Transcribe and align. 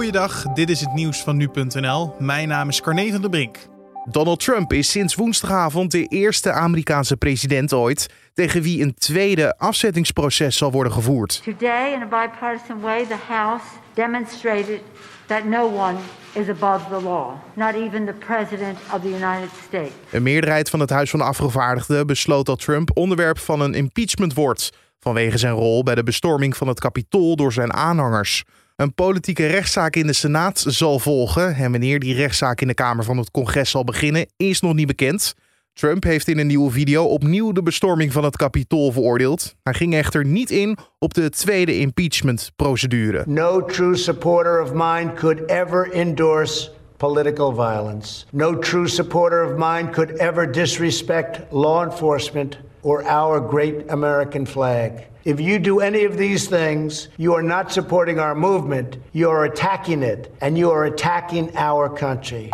Goeiedag, 0.00 0.42
dit 0.42 0.70
is 0.70 0.80
het 0.80 0.92
nieuws 0.92 1.22
van 1.22 1.36
nu.nl. 1.36 2.14
Mijn 2.18 2.48
naam 2.48 2.68
is 2.68 2.80
Carne 2.80 3.10
van 3.10 3.20
der 3.20 3.30
Brink. 3.30 3.56
Donald 4.04 4.40
Trump 4.40 4.72
is 4.72 4.90
sinds 4.90 5.14
woensdagavond 5.14 5.90
de 5.90 6.04
eerste 6.04 6.52
Amerikaanse 6.52 7.16
president 7.16 7.72
ooit 7.72 8.08
tegen 8.34 8.62
wie 8.62 8.82
een 8.82 8.94
tweede 8.94 9.58
afzettingsproces 9.58 10.56
zal 10.56 10.70
worden 10.70 10.92
gevoerd. 10.92 11.42
Today, 11.44 11.92
in 11.92 12.02
a 12.02 12.06
bipartisan 12.06 12.80
way, 12.80 13.06
the 13.06 13.16
House 13.28 13.64
demonstrated 13.94 14.80
that 15.26 15.44
no 15.44 15.66
one 15.66 15.96
is 16.32 16.48
above 16.48 16.84
the 16.90 17.02
law, 17.02 17.32
not 17.54 17.74
even 17.74 18.06
the 18.06 18.14
President 18.26 18.78
of 18.94 19.00
the 19.00 19.08
United 19.08 19.50
States. 19.66 19.92
Een 20.10 20.22
meerderheid 20.22 20.70
van 20.70 20.80
het 20.80 20.90
Huis 20.90 21.10
van 21.10 21.20
Afgevaardigden 21.20 22.06
besloot 22.06 22.46
dat 22.46 22.60
Trump 22.60 22.90
onderwerp 22.94 23.38
van 23.38 23.60
een 23.60 23.74
impeachment 23.74 24.34
wordt 24.34 24.70
vanwege 25.00 25.38
zijn 25.38 25.54
rol 25.54 25.82
bij 25.82 25.94
de 25.94 26.02
bestorming 26.02 26.56
van 26.56 26.68
het 26.68 26.80
Capitool 26.80 27.36
door 27.36 27.52
zijn 27.52 27.72
aanhangers. 27.72 28.44
Een 28.80 28.94
politieke 28.94 29.46
rechtszaak 29.46 29.96
in 29.96 30.06
de 30.06 30.12
Senaat 30.12 30.64
zal 30.66 30.98
volgen 30.98 31.54
en 31.54 31.70
wanneer 31.70 32.00
die 32.00 32.14
rechtszaak 32.14 32.60
in 32.60 32.66
de 32.66 32.74
Kamer 32.74 33.04
van 33.04 33.16
het 33.16 33.30
Congres 33.30 33.70
zal 33.70 33.84
beginnen 33.84 34.26
is 34.36 34.60
nog 34.60 34.74
niet 34.74 34.86
bekend. 34.86 35.34
Trump 35.72 36.02
heeft 36.02 36.28
in 36.28 36.38
een 36.38 36.46
nieuwe 36.46 36.70
video 36.70 37.04
opnieuw 37.04 37.52
de 37.52 37.62
bestorming 37.62 38.12
van 38.12 38.24
het 38.24 38.36
Capitool 38.36 38.92
veroordeeld. 38.92 39.54
Hij 39.62 39.74
ging 39.74 39.94
echter 39.94 40.24
niet 40.24 40.50
in 40.50 40.78
op 40.98 41.14
de 41.14 41.30
tweede 41.30 41.78
impeachment-procedure. 41.78 43.22
No 43.26 43.64
true 43.64 43.96
supporter 43.96 44.62
of 44.62 44.72
mine 44.72 45.12
could 45.14 45.50
ever 45.50 45.92
endorse 45.92 46.70
political 47.00 47.50
violence. 47.50 48.26
No 48.32 48.54
true 48.54 48.86
supporter 48.86 49.42
of 49.42 49.58
mine 49.58 49.92
could 49.92 50.10
ever 50.20 50.46
disrespect 50.46 51.52
law 51.52 51.82
enforcement 51.82 52.58
or 52.82 53.02
our 53.04 53.40
great 53.40 53.90
American 53.90 54.46
flag. 54.46 54.92
If 55.22 55.40
you 55.40 55.60
do 55.60 55.80
any 55.80 56.06
of 56.06 56.16
these 56.16 56.48
things, 56.48 57.08
you 57.16 57.34
are 57.34 57.42
not 57.42 57.72
supporting 57.72 58.20
our 58.20 58.34
movement, 58.34 58.96
you 59.10 59.30
are 59.30 59.44
attacking 59.44 60.02
it, 60.02 60.30
and 60.38 60.56
you 60.56 60.72
are 60.72 60.86
attacking 60.86 61.56
our 61.56 61.92
country. 61.92 62.48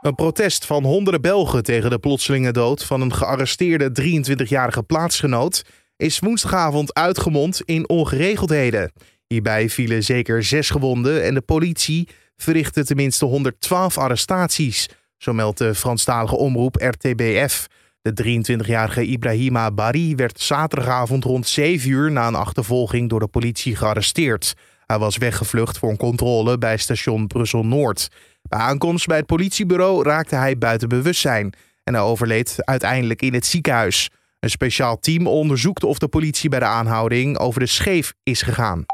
Een 0.00 0.14
protest 0.14 0.66
van 0.66 0.84
honderden 0.84 1.20
Belgen 1.22 1.62
tegen 1.62 1.90
de 1.90 1.98
plotselinge 1.98 2.52
dood 2.52 2.84
van 2.84 3.00
een 3.00 3.12
gearresteerde 3.12 3.90
23-jarige 4.02 4.82
plaatsgenoot 4.82 5.62
is 5.96 6.18
woensdagavond 6.18 6.94
uitgemond 6.94 7.62
in 7.64 7.88
ongeregeldheden. 7.88 8.92
Hierbij 9.32 9.68
vielen 9.68 10.02
zeker 10.02 10.44
zes 10.44 10.70
gewonden 10.70 11.24
en 11.24 11.34
de 11.34 11.40
politie 11.40 12.08
verrichtte 12.36 12.84
tenminste 12.84 13.24
112 13.24 13.98
arrestaties, 13.98 14.88
zo 15.16 15.32
meldt 15.32 15.58
de 15.58 15.74
Franstalige 15.74 16.36
omroep 16.36 16.76
RTBF. 16.76 17.66
De 18.02 18.12
23-jarige 18.22 19.06
Ibrahima 19.06 19.70
Bari 19.70 20.14
werd 20.14 20.40
zaterdagavond 20.40 21.24
rond 21.24 21.48
7 21.48 21.90
uur 21.90 22.10
na 22.10 22.26
een 22.26 22.34
achtervolging 22.34 23.08
door 23.08 23.20
de 23.20 23.26
politie 23.26 23.76
gearresteerd. 23.76 24.54
Hij 24.86 24.98
was 24.98 25.16
weggevlucht 25.16 25.78
voor 25.78 25.90
een 25.90 25.96
controle 25.96 26.58
bij 26.58 26.76
station 26.76 27.26
Brussel-Noord. 27.26 28.08
Bij 28.42 28.58
aankomst 28.58 29.06
bij 29.06 29.16
het 29.16 29.26
politiebureau 29.26 30.02
raakte 30.02 30.34
hij 30.34 30.58
buiten 30.58 30.88
bewustzijn 30.88 31.52
en 31.84 31.94
hij 31.94 32.02
overleed 32.02 32.56
uiteindelijk 32.58 33.22
in 33.22 33.34
het 33.34 33.46
ziekenhuis. 33.46 34.10
Een 34.40 34.50
speciaal 34.50 34.98
team 34.98 35.26
onderzoekt 35.26 35.84
of 35.84 35.98
de 35.98 36.08
politie 36.08 36.50
bij 36.50 36.58
de 36.58 36.64
aanhouding 36.64 37.38
over 37.38 37.60
de 37.60 37.66
scheef 37.66 38.12
is 38.22 38.42
gegaan. 38.42 38.84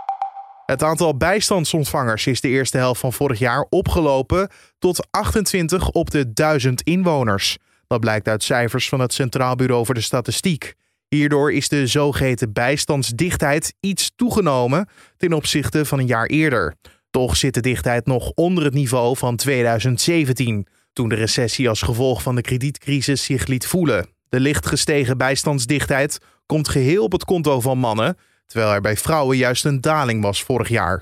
Het 0.71 0.83
aantal 0.83 1.17
bijstandsontvangers 1.17 2.27
is 2.27 2.41
de 2.41 2.49
eerste 2.49 2.77
helft 2.77 3.01
van 3.01 3.13
vorig 3.13 3.39
jaar 3.39 3.67
opgelopen 3.69 4.49
tot 4.79 5.07
28 5.11 5.91
op 5.91 6.11
de 6.11 6.33
1000 6.33 6.83
inwoners. 6.83 7.59
Dat 7.87 8.01
blijkt 8.01 8.29
uit 8.29 8.43
cijfers 8.43 8.89
van 8.89 9.01
het 9.01 9.13
Centraal 9.13 9.57
Bureau 9.57 9.85
voor 9.85 9.95
de 9.95 10.01
Statistiek. 10.01 10.75
Hierdoor 11.09 11.53
is 11.53 11.69
de 11.69 11.87
zogeheten 11.87 12.53
bijstandsdichtheid 12.53 13.75
iets 13.81 14.13
toegenomen 14.17 14.89
ten 15.17 15.33
opzichte 15.33 15.85
van 15.85 15.99
een 15.99 16.07
jaar 16.07 16.27
eerder. 16.27 16.75
Toch 17.11 17.37
zit 17.37 17.55
de 17.55 17.61
dichtheid 17.61 18.07
nog 18.07 18.33
onder 18.35 18.65
het 18.65 18.75
niveau 18.75 19.17
van 19.17 19.37
2017, 19.37 20.67
toen 20.93 21.09
de 21.09 21.15
recessie 21.15 21.69
als 21.69 21.83
gevolg 21.83 22.23
van 22.23 22.35
de 22.35 22.43
kredietcrisis 22.43 23.25
zich 23.25 23.47
liet 23.47 23.67
voelen. 23.67 24.09
De 24.29 24.41
licht 24.41 24.67
gestegen 24.67 25.19
bijstandsdichtheid 25.19 26.19
komt 26.47 26.69
geheel 26.69 27.03
op 27.03 27.13
het 27.13 27.25
konto 27.25 27.61
van 27.61 27.79
mannen, 27.79 28.17
terwijl 28.49 28.73
er 28.73 28.81
bij 28.81 28.97
vrouwen 28.97 29.37
juist 29.37 29.65
een 29.65 29.81
daling 29.81 30.23
was 30.23 30.43
vorig 30.43 30.69
jaar. 30.69 31.01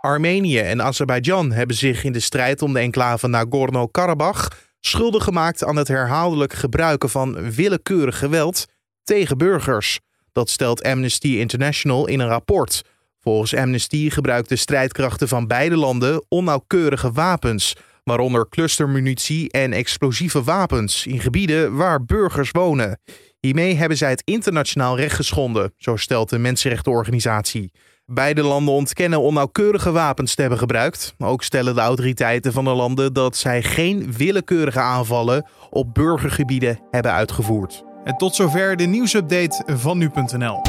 Armenië 0.00 0.58
en 0.58 0.82
Azerbeidzjan 0.82 1.52
hebben 1.52 1.76
zich 1.76 2.04
in 2.04 2.12
de 2.12 2.20
strijd 2.20 2.62
om 2.62 2.72
de 2.72 2.78
enclave 2.78 3.28
Nagorno-Karabakh 3.28 4.48
schuldig 4.80 5.24
gemaakt 5.24 5.64
aan 5.64 5.76
het 5.76 5.88
herhaaldelijk 5.88 6.52
gebruiken 6.52 7.10
van 7.10 7.50
willekeurig 7.50 8.18
geweld 8.18 8.66
tegen 9.04 9.38
burgers. 9.38 10.00
Dat 10.32 10.50
stelt 10.50 10.82
Amnesty 10.82 11.28
International 11.28 12.06
in 12.06 12.20
een 12.20 12.28
rapport. 12.28 12.82
Volgens 13.20 13.54
Amnesty 13.54 14.10
gebruikten 14.10 14.58
strijdkrachten 14.58 15.28
van 15.28 15.46
beide 15.46 15.76
landen 15.76 16.24
onnauwkeurige 16.28 17.12
wapens, 17.12 17.76
waaronder 18.08 18.48
clustermunitie 18.48 19.50
en 19.50 19.72
explosieve 19.72 20.42
wapens 20.42 21.06
in 21.06 21.20
gebieden 21.20 21.76
waar 21.76 22.04
burgers 22.04 22.50
wonen. 22.50 23.00
Hiermee 23.40 23.74
hebben 23.74 23.96
zij 23.96 24.10
het 24.10 24.22
internationaal 24.24 24.96
recht 24.96 25.14
geschonden, 25.14 25.72
zo 25.76 25.96
stelt 25.96 26.30
de 26.30 26.38
mensenrechtenorganisatie. 26.38 27.72
Beide 28.06 28.42
landen 28.42 28.74
ontkennen 28.74 29.20
onnauwkeurige 29.20 29.90
wapens 29.90 30.34
te 30.34 30.40
hebben 30.40 30.58
gebruikt. 30.58 31.14
Ook 31.18 31.42
stellen 31.42 31.74
de 31.74 31.80
autoriteiten 31.80 32.52
van 32.52 32.64
de 32.64 32.70
landen 32.70 33.12
dat 33.12 33.36
zij 33.36 33.62
geen 33.62 34.12
willekeurige 34.12 34.80
aanvallen 34.80 35.46
op 35.70 35.94
burgergebieden 35.94 36.80
hebben 36.90 37.12
uitgevoerd. 37.12 37.84
En 38.04 38.16
tot 38.16 38.34
zover 38.34 38.76
de 38.76 38.84
nieuwsupdate 38.84 39.62
van 39.66 39.98
nu.nl. 39.98 40.62